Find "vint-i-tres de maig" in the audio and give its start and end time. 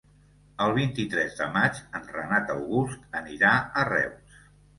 0.77-1.81